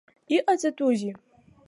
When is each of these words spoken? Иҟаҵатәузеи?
Иҟаҵатәузеи? 0.35 1.13